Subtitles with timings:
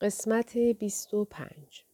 [0.00, 1.84] قسمت 25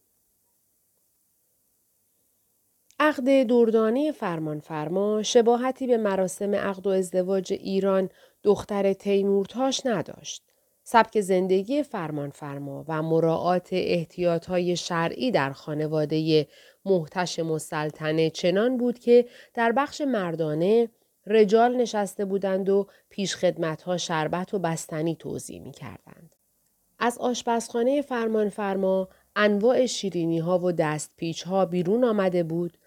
[2.99, 8.09] عقد دردانه فرمانفرما شباهتی به مراسم عقد و ازدواج ایران
[8.43, 10.43] دختر تیمورتاش نداشت.
[10.83, 16.47] سبک زندگی فرمانفرما و مراعات احتیاطهای شرعی در خانواده
[16.85, 20.89] محتشم و سلطنه چنان بود که در بخش مردانه
[21.27, 26.34] رجال نشسته بودند و پیشخدمتها شربت و بستنی توضیح می کردند.
[26.99, 32.77] از آشپزخانه فرمانفرما انواع شیرینی ها و دستپیچ ها بیرون آمده بود.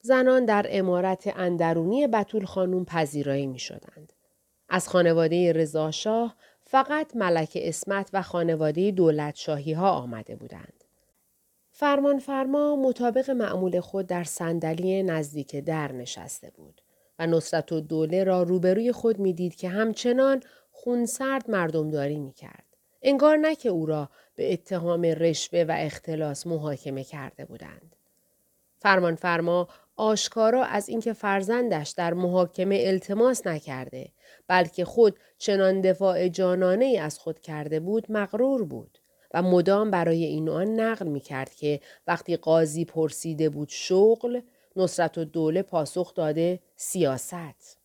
[0.00, 4.12] زنان در امارت اندرونی بطول خانوم پذیرایی می شدند.
[4.68, 10.84] از خانواده رضاشاه فقط ملک اسمت و خانواده دولت شاهی ها آمده بودند.
[11.72, 16.80] فرمان فرما مطابق معمول خود در صندلی نزدیک در نشسته بود
[17.18, 22.65] و نصرت و دوله را روبروی خود می‌دید که همچنان خونسرد مردمداری می کرد.
[23.02, 27.96] انگار نه که او را به اتهام رشوه و اختلاس محاکمه کرده بودند.
[28.78, 34.08] فرمان فرما آشکارا از اینکه فرزندش در محاکمه التماس نکرده
[34.48, 38.98] بلکه خود چنان دفاع جانانه ای از خود کرده بود مغرور بود
[39.34, 44.40] و مدام برای این آن نقل می کرد که وقتی قاضی پرسیده بود شغل
[44.76, 47.78] نصرت و دوله پاسخ داده سیاست.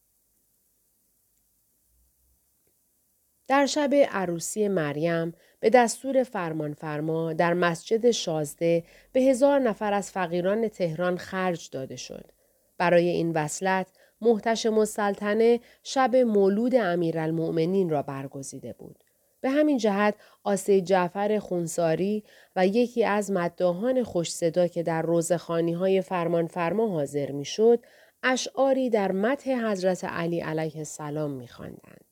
[3.52, 10.68] در شب عروسی مریم به دستور فرمانفرما در مسجد شازده به هزار نفر از فقیران
[10.68, 12.32] تهران خرج داده شد.
[12.78, 13.88] برای این وصلت
[14.22, 19.04] محتشم السلطنه شب مولود امیرالمؤمنین را برگزیده بود.
[19.42, 22.24] به همین جهت آسه جعفر خونساری
[22.56, 27.80] و یکی از مداهان خوش صدا که در روزخانی های فرمان فرما حاضر می شد،
[28.24, 32.11] اشعاری در متح حضرت علی علیه السلام می خواندند.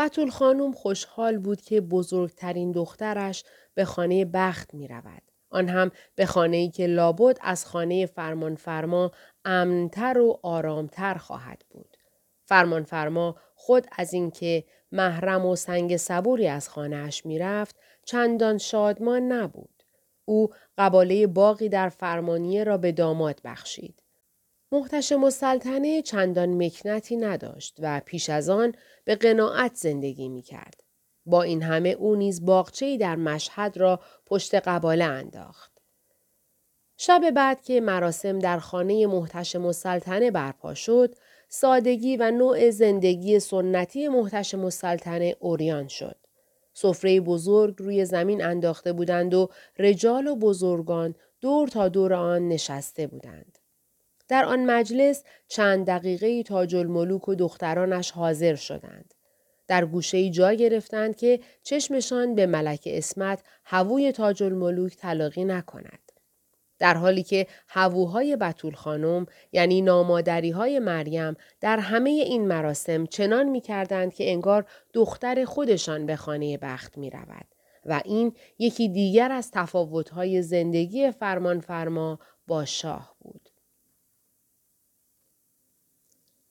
[0.00, 5.22] فتول خانم خوشحال بود که بزرگترین دخترش به خانه بخت می رود.
[5.50, 9.12] آن هم به خانه ای که لابد از خانه فرمانفرما
[9.44, 11.96] امنتر و آرامتر خواهد بود.
[12.44, 19.82] فرمانفرما خود از اینکه محرم و سنگ صبوری از خانهاش می‌رفت چندان شادمان نبود.
[20.24, 24.02] او قباله باقی در فرمانیه را به داماد بخشید.
[24.74, 28.74] محتشم السلطنه چندان مکنتی نداشت و پیش از آن
[29.04, 30.82] به قناعت زندگی می کرد.
[31.26, 35.72] با این همه او نیز باغچه‌ای در مشهد را پشت قباله انداخت.
[36.96, 41.14] شب بعد که مراسم در خانه محتشم السلطنه برپا شد،
[41.48, 46.16] سادگی و نوع زندگی سنتی محتشم السلطنه اوریان شد.
[46.72, 49.48] سفره بزرگ روی زمین انداخته بودند و
[49.78, 53.58] رجال و بزرگان دور تا دور آن نشسته بودند.
[54.28, 59.14] در آن مجلس چند دقیقه تاج الملوک و دخترانش حاضر شدند.
[59.68, 65.98] در گوشه جا گرفتند که چشمشان به ملک اسمت هووی تاج الملوک تلاقی نکند.
[66.78, 73.48] در حالی که هووهای بطول خانم یعنی نامادری های مریم در همه این مراسم چنان
[73.48, 77.46] می کردند که انگار دختر خودشان به خانه بخت می رود.
[77.86, 83.43] و این یکی دیگر از تفاوت‌های زندگی فرمان فرما با شاه بود.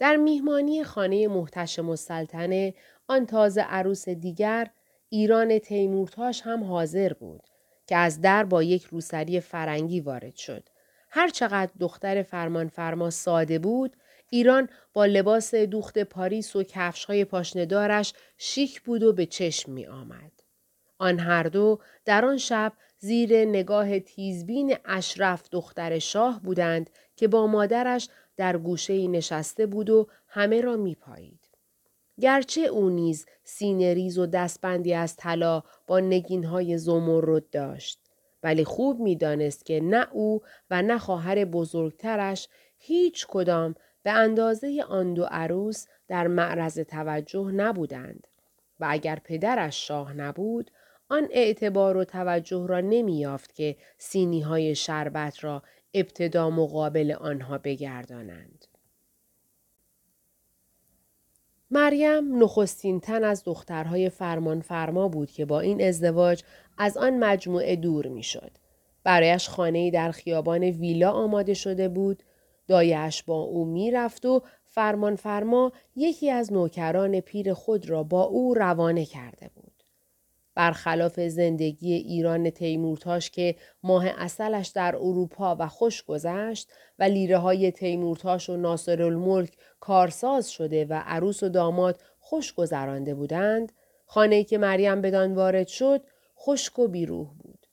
[0.03, 2.73] در میهمانی خانه محتشم السلطنه
[3.07, 4.67] آن تازه عروس دیگر
[5.09, 7.41] ایران تیمورتاش هم حاضر بود
[7.87, 10.69] که از در با یک روسری فرنگی وارد شد.
[11.09, 13.95] هر چقدر دختر فرمان فرما ساده بود،
[14.29, 19.85] ایران با لباس دوخت پاریس و کفش های پاشندارش شیک بود و به چشم می
[19.85, 20.31] آمد.
[20.97, 27.47] آن هر دو در آن شب زیر نگاه تیزبین اشرف دختر شاه بودند که با
[27.47, 31.39] مادرش در گوشه نشسته بود و همه را می پایید.
[32.19, 37.99] گرچه او نیز سینه‌ریز و دستبندی از طلا با نگینهای زمرد داشت
[38.43, 45.13] ولی خوب می‌دانست که نه او و نه خواهر بزرگترش هیچ کدام به اندازه آن
[45.13, 48.27] دو عروس در معرض توجه نبودند
[48.79, 50.71] و اگر پدرش شاه نبود
[51.09, 58.65] آن اعتبار و توجه را نمیافت که سینی های شربت را ابتدا مقابل آنها بگردانند.
[61.71, 66.43] مریم نخستین تن از دخترهای فرمان فرما بود که با این ازدواج
[66.77, 68.51] از آن مجموعه دور می‌شد.
[69.03, 72.23] برایش خانه در خیابان ویلا آماده شده بود.
[72.67, 78.53] دایش با او می‌رفت و فرمان فرما یکی از نوکران پیر خود را با او
[78.53, 79.62] روانه کرده بود.
[80.55, 86.69] برخلاف زندگی ایران تیمورتاش که ماه اصلش در اروپا و خوش گذشت
[86.99, 93.15] و لیره های تیمورتاش و ناصر الملک کارساز شده و عروس و داماد خوش گذرانده
[93.15, 93.71] بودند،
[94.05, 96.01] خانه که مریم بدان وارد شد
[96.39, 97.67] خشک و بیروح بود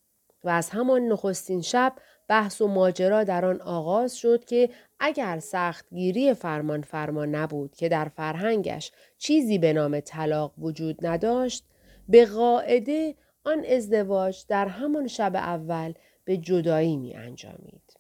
[0.45, 1.93] و از همان نخستین شب
[2.29, 8.05] بحث و ماجرا در آن آغاز شد که اگر سختگیری فرمان فرما نبود که در
[8.05, 11.65] فرهنگش چیزی به نام طلاق وجود نداشت
[12.11, 13.15] به قاعده
[13.45, 15.93] آن ازدواج در همان شب اول
[16.25, 17.97] به جدایی می انجامید.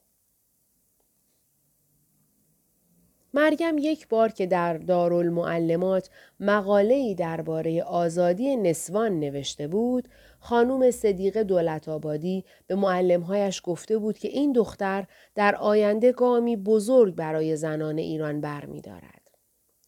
[3.34, 6.10] مریم یک بار که در دارالمعلمات
[6.40, 10.08] مقاله‌ای درباره آزادی نسوان نوشته بود،
[10.40, 17.14] خانوم صدیق دولت آبادی به معلمهایش گفته بود که این دختر در آینده گامی بزرگ
[17.14, 19.30] برای زنان ایران برمیدارد.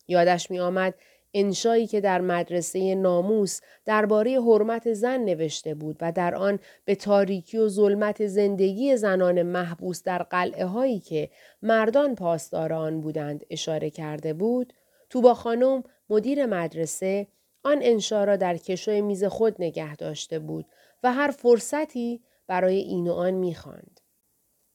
[0.09, 0.95] یادش می آمد
[1.34, 7.58] انشایی که در مدرسه ناموس درباره حرمت زن نوشته بود و در آن به تاریکی
[7.58, 11.31] و ظلمت زندگی زنان محبوس در قلعه هایی که
[11.62, 14.73] مردان پاسدار آن بودند اشاره کرده بود
[15.11, 17.26] تو با خانم مدیر مدرسه
[17.62, 20.67] آن انشا را در کشوی میز خود نگه داشته بود
[21.02, 24.00] و هر فرصتی برای این و آن می‌خواند.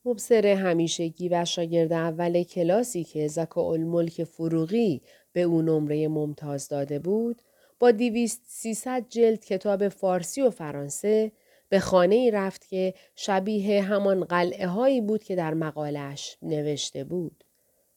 [0.06, 5.02] مبصر همیشگی و شاگرد اول کلاسی که زکا الملک فروغی
[5.34, 7.42] به او نمره ممتاز داده بود
[7.80, 11.32] با دیویست سیصد جلد کتاب فارسی و فرانسه
[11.70, 17.44] به خانه ای رفت که شبیه همان قلعه هایی بود که در مقالش نوشته بود.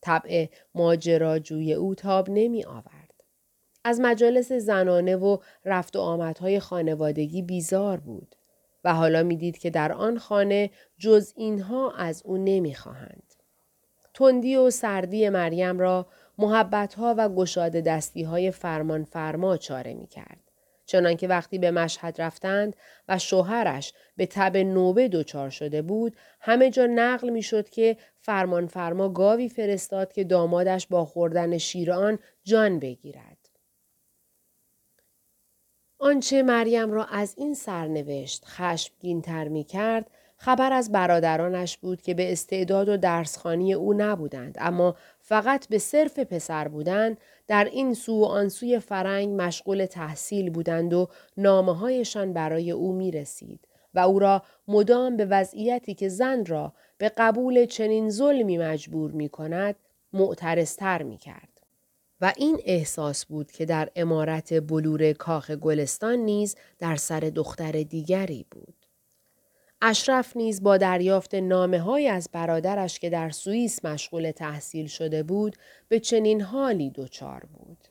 [0.01, 0.45] طبع
[0.75, 3.23] ماجراجوی او تاب نمی آورد.
[3.83, 8.35] از مجالس زنانه و رفت و آمدهای خانوادگی بیزار بود
[8.83, 13.33] و حالا می‌دید که در آن خانه جز اینها از او نمی‌خواهند.
[14.13, 16.07] تندی و سردی مریم را
[16.37, 20.51] محبتها و گشاده دستی های فرمان فرما چاره می کرد.
[20.85, 22.75] چنانکه وقتی به مشهد رفتند
[23.07, 28.67] و شوهرش به تب نوبه دچار شده بود همه جا نقل می شد که فرمان
[28.67, 33.37] فرما گاوی فرستاد که دامادش با خوردن شیران جان بگیرد.
[35.99, 42.13] آنچه مریم را از این سرنوشت خشمگین تر می کرد خبر از برادرانش بود که
[42.13, 44.95] به استعداد و درسخانی او نبودند اما
[45.31, 47.17] فقط به صرف پسر بودن
[47.47, 51.07] در این سو و آن سوی فرنگ مشغول تحصیل بودند و
[51.37, 56.73] نامه هایشان برای او می رسید و او را مدام به وضعیتی که زن را
[56.97, 59.75] به قبول چنین ظلمی مجبور می کند
[60.13, 61.61] معترستر می کرد.
[62.21, 68.45] و این احساس بود که در امارت بلور کاخ گلستان نیز در سر دختر دیگری
[68.51, 68.80] بود.
[69.81, 75.55] اشرف نیز با دریافت نامه های از برادرش که در سوئیس مشغول تحصیل شده بود
[75.87, 77.87] به چنین حالی دچار بود.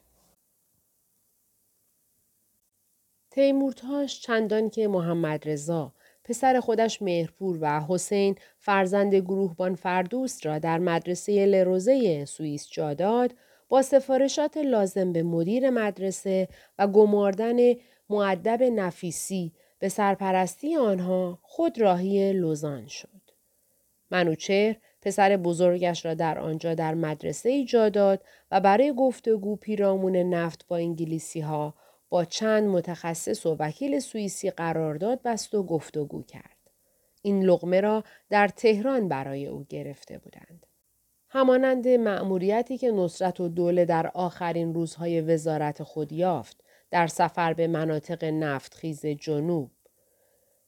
[3.31, 5.93] تیمورتاش چندان که محمد رضا
[6.25, 13.35] پسر خودش مهرپور و حسین فرزند گروهبان فردوست را در مدرسه لروزه سوئیس جا داد
[13.69, 16.49] با سفارشات لازم به مدیر مدرسه
[16.79, 17.57] و گماردن
[18.11, 23.21] معدب نفیسی به سرپرستی آنها خود راهی لوزان شد.
[24.11, 30.17] منوچهر پسر بزرگش را در آنجا در مدرسه ای جا داد و برای گفتگو پیرامون
[30.17, 31.75] نفت با انگلیسی ها
[32.09, 36.57] با چند متخصص و وکیل سوئیسی قرارداد بست و گفتگو کرد.
[37.23, 40.67] این لغمه را در تهران برای او گرفته بودند.
[41.29, 47.67] همانند مأموریتی که نصرت و دوله در آخرین روزهای وزارت خود یافت در سفر به
[47.67, 49.71] مناطق نفتخیز جنوب.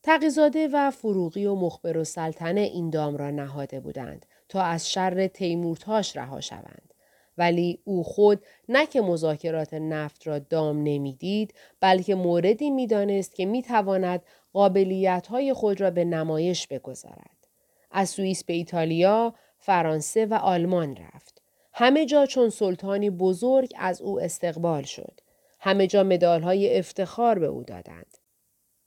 [0.03, 5.27] تقیزاده و فروغی و مخبر و سلطنه این دام را نهاده بودند تا از شر
[5.27, 6.95] تیمورتاش رها شوند.
[7.39, 14.23] ولی او خود نه که مذاکرات نفت را دام نمی‌دید بلکه موردی می‌دانست که می‌تواند
[14.53, 17.49] قابلیت های خود را به نمایش بگذارد.
[17.91, 21.43] از سوئیس به ایتالیا، فرانسه و آلمان رفت.
[21.73, 25.21] همه جا چون سلطانی بزرگ از او استقبال شد.
[25.65, 28.19] همه جا مدال های افتخار به او دادند.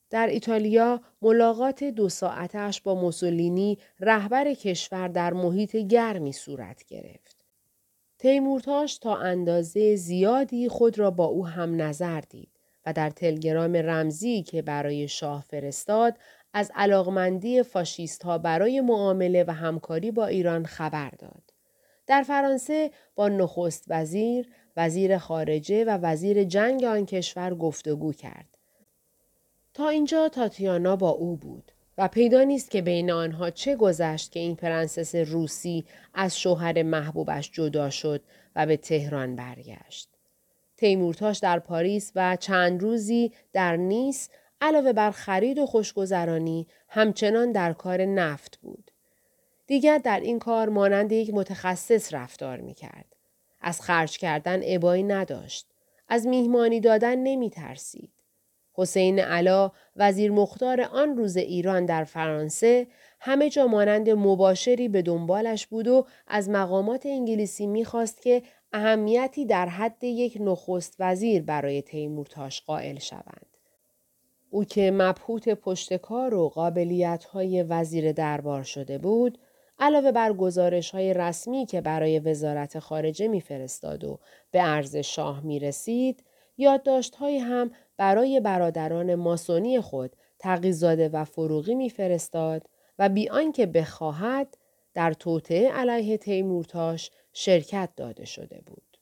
[0.09, 7.45] در ایتالیا ملاقات دو ساعتش با موسولینی رهبر کشور در محیط گرمی صورت گرفت.
[8.17, 14.43] تیمورتاش تا اندازه زیادی خود را با او هم نظر دید و در تلگرام رمزی
[14.43, 16.17] که برای شاه فرستاد
[16.53, 21.44] از علاقمندی فاشیست ها برای معامله و همکاری با ایران خبر داد.
[22.07, 28.57] در فرانسه با نخست وزیر، وزیر خارجه و وزیر جنگ آن کشور گفتگو کرد.
[29.73, 34.39] تا اینجا تاتیانا با او بود و پیدا نیست که بین آنها چه گذشت که
[34.39, 38.21] این پرنسس روسی از شوهر محبوبش جدا شد
[38.55, 40.09] و به تهران برگشت.
[40.77, 44.29] تیمورتاش در پاریس و چند روزی در نیس
[44.61, 48.84] علاوه بر خرید و خوشگذرانی همچنان در کار نفت بود.
[49.67, 53.15] دیگر در این کار مانند یک متخصص رفتار می کرد.
[53.61, 55.67] از خرج کردن عبایی نداشت.
[56.07, 58.11] از میهمانی دادن نمی ترسید.
[58.73, 62.87] حسین علا وزیر مختار آن روز ایران در فرانسه
[63.19, 68.43] همه جا مانند مباشری به دنبالش بود و از مقامات انگلیسی می‌خواست که
[68.73, 73.45] اهمیتی در حد یک نخست وزیر برای تیمورتاش قائل شوند.
[74.49, 79.37] او که مبهوت پشتکار و قابلیت های وزیر دربار شده بود،
[79.79, 84.19] علاوه بر گزارش های رسمی که برای وزارت خارجه میفرستاد و
[84.51, 86.23] به عرض شاه می رسید،
[86.57, 94.57] یادداشت هم برای برادران ماسونی خود تقیزاده و فروغی میفرستاد و بی آنکه بخواهد
[94.93, 98.97] در توطعه علیه تیمورتاش شرکت داده شده بود.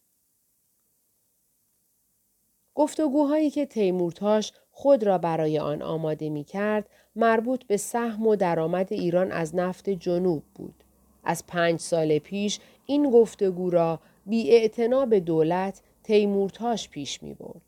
[2.76, 8.94] گفتگوهایی که تیمورتاش خود را برای آن آماده می کرد مربوط به سهم و درآمد
[8.94, 10.84] ایران از نفت جنوب بود.
[11.24, 14.70] از پنج سال پیش این گفتگو را بی
[15.10, 17.62] به دولت تیمورتاش پیش می برد.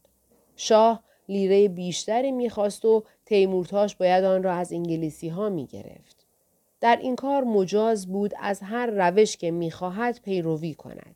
[0.55, 6.25] شاه لیره بیشتری می‌خواست و تیمورتاش باید آن را از انگلیسی ها می گرفت.
[6.81, 11.15] در این کار مجاز بود از هر روش که می‌خواهد پیروی کند.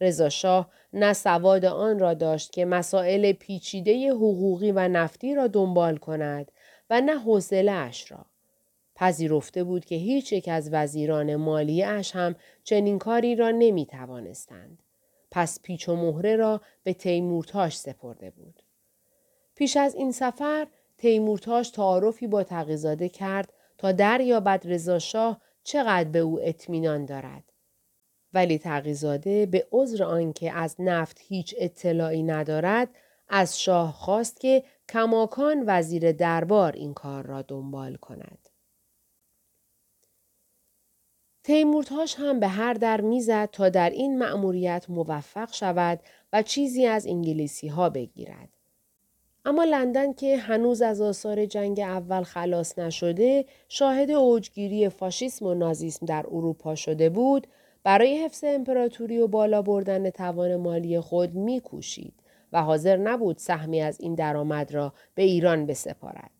[0.00, 5.96] رضا شاه نه سواد آن را داشت که مسائل پیچیده حقوقی و نفتی را دنبال
[5.96, 6.52] کند
[6.90, 8.26] و نه حوصله اش را.
[8.96, 14.82] پذیرفته بود که هیچ یک از وزیران مالی اش هم چنین کاری را نمی توانستند.
[15.30, 18.62] پس پیچ و مهره را به تیمورتاش سپرده بود.
[19.54, 20.66] پیش از این سفر
[20.98, 27.44] تیمورتاش تعارفی با تقیزاده کرد تا دریابد رضا شاه چقدر به او اطمینان دارد.
[28.32, 32.88] ولی تقیزاده به عذر آنکه از نفت هیچ اطلاعی ندارد
[33.28, 38.48] از شاه خواست که کماکان وزیر دربار این کار را دنبال کند.
[41.44, 46.00] تیمورتاش هم به هر در می‌زد تا در این مأموریت موفق شود
[46.32, 48.48] و چیزی از انگلیسی ها بگیرد.
[49.44, 56.06] اما لندن که هنوز از آثار جنگ اول خلاص نشده شاهد اوجگیری فاشیسم و نازیسم
[56.06, 57.46] در اروپا شده بود
[57.88, 62.14] برای حفظ امپراتوری و بالا بردن توان مالی خود میکوشید
[62.52, 66.30] و حاضر نبود سهمی از این درآمد را به ایران بسپارد.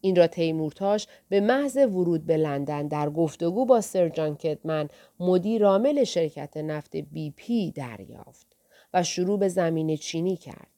[0.00, 4.88] این را تیمورتاش به محض ورود به لندن در گفتگو با سر جان کدمن
[5.20, 8.46] مدیر عامل شرکت نفت بی پی دریافت
[8.94, 10.74] و شروع به زمین چینی کرد.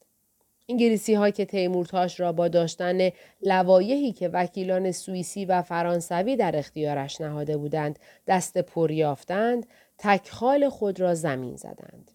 [0.69, 3.11] انگلیسی ها که تیمورتاش را با داشتن
[3.43, 9.67] لوایحی که وکیلان سوئیسی و فرانسوی در اختیارش نهاده بودند دست پر یافتند
[9.99, 12.11] تکخال خود را زمین زدند.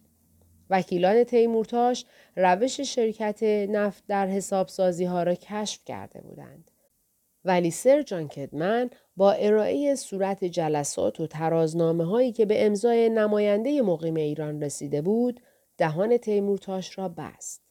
[0.70, 2.04] وکیلان تیمورتاش
[2.36, 6.70] روش شرکت نفت در حسابسازی ها را کشف کرده بودند.
[7.44, 13.82] ولی سر جان کدمن با ارائه صورت جلسات و ترازنامه هایی که به امضای نماینده
[13.82, 15.40] مقیم ایران رسیده بود
[15.78, 17.62] دهان تیمورتاش را بست.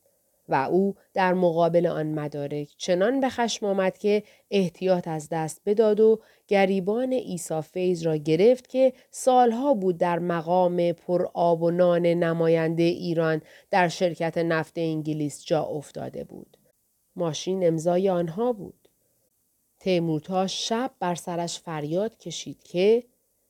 [0.49, 5.99] و او در مقابل آن مدارک چنان به خشم آمد که احتیاط از دست بداد
[5.99, 12.05] و گریبان ایسا فیز را گرفت که سالها بود در مقام پر آب و نان
[12.05, 16.57] نماینده ایران در شرکت نفت انگلیس جا افتاده بود.
[17.15, 18.87] ماشین امضای آنها بود.
[19.79, 23.03] تیمورتا شب بر سرش فریاد کشید که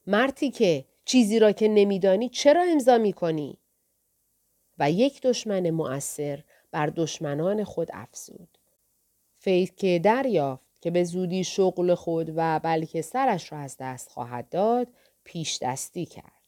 [0.08, 3.58] مرتی که چیزی را که نمیدانی چرا امضا می کنی؟
[4.80, 8.58] و یک دشمن مؤثر بر دشمنان خود افزود.
[9.38, 14.50] فیض که دریافت که به زودی شغل خود و بلکه سرش را از دست خواهد
[14.50, 14.88] داد
[15.24, 16.42] پیش دستی کرد.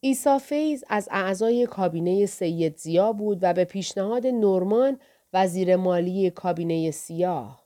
[0.00, 5.00] ایسا فیض از اعضای کابینه سید زیا بود و به پیشنهاد نورمان
[5.32, 7.64] وزیر مالی کابینه سیاه.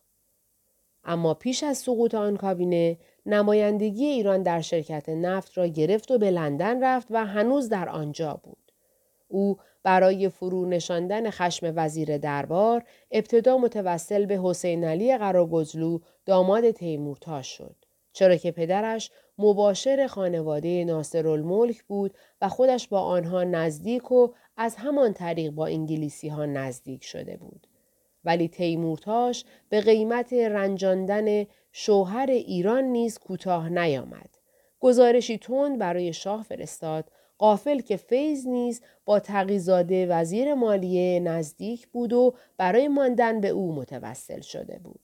[1.04, 6.30] اما پیش از سقوط آن کابینه نمایندگی ایران در شرکت نفت را گرفت و به
[6.30, 8.63] لندن رفت و هنوز در آنجا بود.
[9.34, 17.46] او برای فرو نشاندن خشم وزیر دربار ابتدا متوسل به حسین علی قراگزلو داماد تیمورتاش
[17.46, 17.76] شد.
[18.12, 25.12] چرا که پدرش مباشر خانواده ناصرالملک بود و خودش با آنها نزدیک و از همان
[25.12, 27.66] طریق با انگلیسی ها نزدیک شده بود.
[28.24, 34.30] ولی تیمورتاش به قیمت رنجاندن شوهر ایران نیز کوتاه نیامد.
[34.80, 42.12] گزارشی تند برای شاه فرستاد قافل که فیض نیز با تقیزاده وزیر مالیه نزدیک بود
[42.12, 45.00] و برای ماندن به او متوسل شده بود.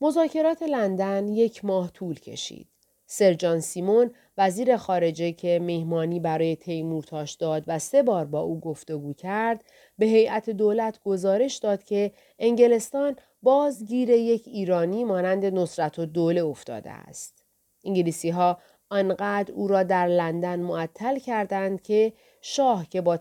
[0.00, 2.68] مذاکرات لندن یک ماه طول کشید.
[3.06, 9.14] سرجان سیمون وزیر خارجه که مهمانی برای تیمورتاش داد و سه بار با او گفتگو
[9.14, 9.64] کرد
[9.98, 16.90] به هیئت دولت گزارش داد که انگلستان بازگیر یک ایرانی مانند نصرت و دوله افتاده
[16.90, 17.44] است.
[17.84, 18.58] انگلیسی ها
[18.88, 23.18] آنقدر او را در لندن معطل کردند که شاه که با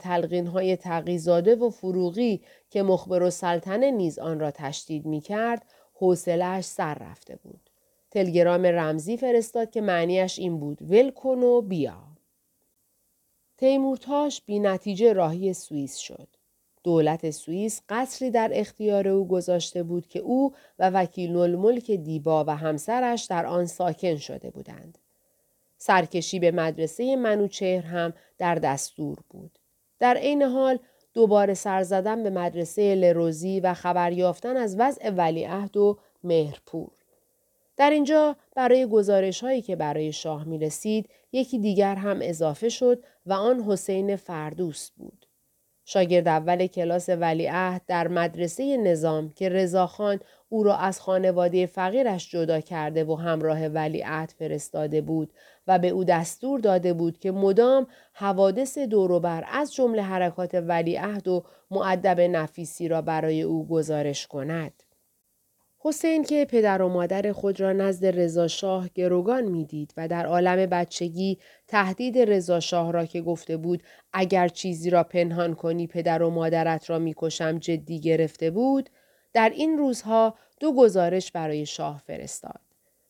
[0.54, 6.66] های تقیزاده و فروغی که مخبر و سلطنه نیز آن را تشدید می کرد حوصلهاش
[6.66, 7.70] سر رفته بود.
[8.12, 12.04] تلگرام رمزی فرستاد که معنیش این بود ول کن و بیا.
[13.58, 16.28] تیمورتاش بی نتیجه راهی سوئیس شد.
[16.84, 22.56] دولت سوئیس قصری در اختیار او گذاشته بود که او و وکیل الملک دیبا و
[22.56, 24.98] همسرش در آن ساکن شده بودند.
[25.86, 29.60] سرکشی به مدرسه منوچهر هم در دستور بود.
[30.00, 30.80] در عین حال
[31.14, 36.92] دوباره سر زدن به مدرسه لروزی و خبر یافتن از وضع ولیعهد و مهرپور.
[37.78, 43.04] در اینجا برای گزارش هایی که برای شاه می رسید یکی دیگر هم اضافه شد
[43.26, 45.26] و آن حسین فردوس بود.
[45.86, 52.60] شاگرد اول کلاس ولیعهد در مدرسه نظام که رضاخان او را از خانواده فقیرش جدا
[52.60, 55.34] کرده و همراه ولیعهد فرستاده بود
[55.68, 61.44] و به او دستور داده بود که مدام حوادث دوروبر از جمله حرکات ولیعهد و
[61.72, 64.85] معدب نفیسی را برای او گزارش کند.
[65.88, 70.66] حسین که پدر و مادر خود را نزد رضا شاه گروگان می‌دید و در عالم
[70.66, 71.38] بچگی
[71.68, 76.90] تهدید رضا شاه را که گفته بود اگر چیزی را پنهان کنی پدر و مادرت
[76.90, 78.90] را می‌کشم جدی گرفته بود
[79.34, 82.60] در این روزها دو گزارش برای شاه فرستاد.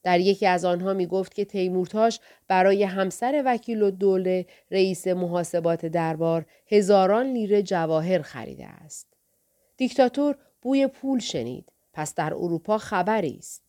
[0.03, 5.85] در یکی از آنها می گفت که تیمورتاش برای همسر وکیل و دوله رئیس محاسبات
[5.85, 9.07] دربار هزاران لیره جواهر خریده است.
[9.77, 11.71] دیکتاتور بوی پول شنید.
[11.95, 13.63] پس در اروپا خبری است.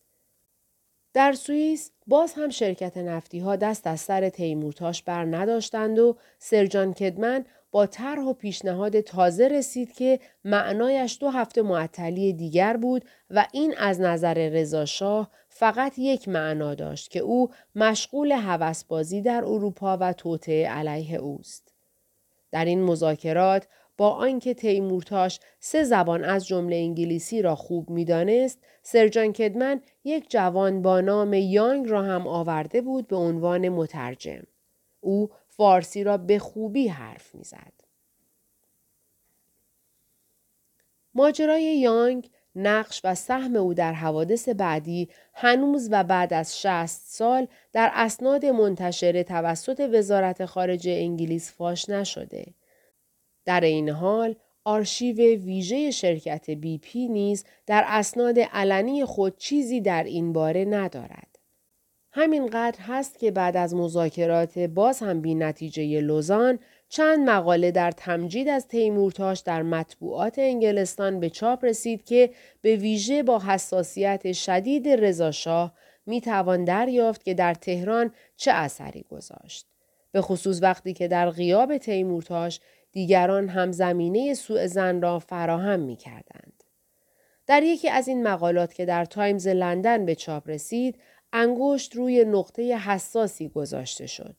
[1.13, 6.93] در سوئیس باز هم شرکت نفتی ها دست از سر تیمورتاش بر نداشتند و سرجان
[6.93, 13.47] کدمن با طرح و پیشنهاد تازه رسید که معنایش دو هفته معطلی دیگر بود و
[13.51, 20.13] این از نظر رضاشاه فقط یک معنا داشت که او مشغول هوسبازی در اروپا و
[20.13, 21.73] توطعه علیه اوست.
[22.51, 29.33] در این مذاکرات با آنکه تیمورتاش سه زبان از جمله انگلیسی را خوب می‌دانست سرجان
[29.33, 34.43] کدمن یک جوان با نام یانگ را هم آورده بود به عنوان مترجم
[35.01, 37.73] او فارسی را به خوبی حرف می‌زد
[41.13, 47.47] ماجرای یانگ نقش و سهم او در حوادث بعدی هنوز و بعد از 60 سال
[47.73, 52.45] در اسناد منتشره توسط وزارت خارجه انگلیس فاش نشده.
[53.47, 60.03] در این حال آرشیو ویژه شرکت بی پی نیز در اسناد علنی خود چیزی در
[60.03, 61.39] این باره ندارد.
[62.11, 68.47] همینقدر هست که بعد از مذاکرات باز هم بی نتیجه لوزان چند مقاله در تمجید
[68.47, 72.29] از تیمورتاش در مطبوعات انگلستان به چاپ رسید که
[72.61, 75.73] به ویژه با حساسیت شدید رضاشاه
[76.05, 79.67] می توان دریافت که در تهران چه اثری گذاشت.
[80.11, 82.59] به خصوص وقتی که در غیاب تیمورتاش
[82.97, 86.63] دیگران هم زمینه سوء زن را فراهم می کردند.
[87.47, 90.99] در یکی از این مقالات که در تایمز لندن به چاپ رسید،
[91.33, 94.35] انگشت روی نقطه حساسی گذاشته شد.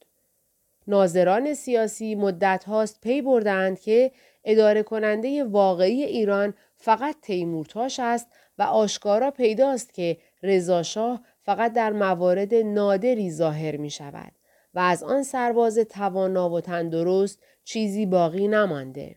[0.86, 4.12] ناظران سیاسی مدت هاست پی بردند که
[4.44, 8.26] اداره کننده واقعی ایران فقط تیمورتاش است
[8.58, 14.32] و آشکارا پیداست که رضاشاه فقط در موارد نادری ظاهر می شود
[14.74, 19.16] و از آن سرباز توانا و تندرست چیزی باقی نمانده.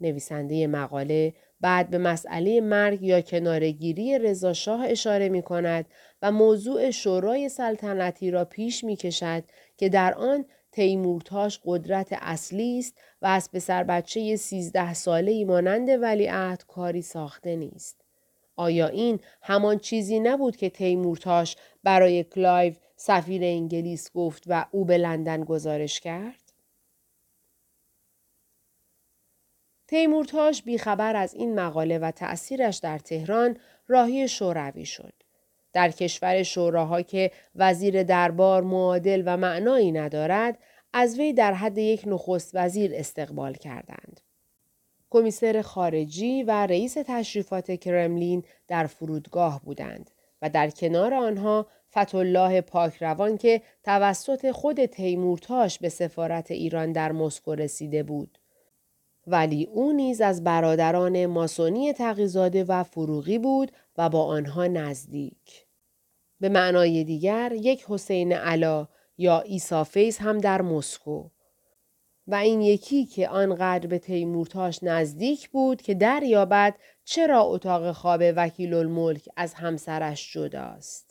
[0.00, 5.86] نویسنده مقاله بعد به مسئله مرگ یا کناره‌گیری رضا شاه اشاره می کند
[6.22, 9.44] و موضوع شورای سلطنتی را پیش می کشد
[9.76, 15.88] که در آن تیمورتاش قدرت اصلی است و از پسر بچه سیزده ساله ای مانند
[15.88, 18.04] ولیعهد کاری ساخته نیست.
[18.56, 24.98] آیا این همان چیزی نبود که تیمورتاش برای کلایو سفیر انگلیس گفت و او به
[24.98, 26.39] لندن گزارش کرد؟
[29.90, 33.56] تیمورتاش بیخبر از این مقاله و تأثیرش در تهران
[33.88, 35.12] راهی شوروی شد.
[35.72, 40.58] در کشور شوراها که وزیر دربار معادل و معنایی ندارد
[40.92, 44.20] از وی در حد یک نخست وزیر استقبال کردند.
[45.10, 50.10] کمیسر خارجی و رئیس تشریفات کرملین در فرودگاه بودند
[50.42, 51.66] و در کنار آنها
[51.98, 58.39] فتولاه پاکروان که توسط خود تیمورتاش به سفارت ایران در مسکو رسیده بود.
[59.26, 65.66] ولی او نیز از برادران ماسونی تقیزاده و فروغی بود و با آنها نزدیک.
[66.40, 71.28] به معنای دیگر یک حسین علا یا ایسافیز هم در مسکو
[72.26, 78.74] و این یکی که آنقدر به تیمورتاش نزدیک بود که دریابد چرا اتاق خواب وکیل
[78.74, 81.09] الملک از همسرش جداست.